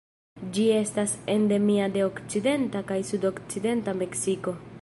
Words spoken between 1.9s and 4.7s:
de okcidenta kaj sudokcidenta Meksiko.